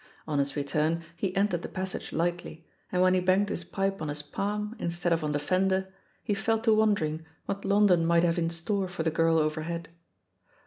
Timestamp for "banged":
3.19-3.49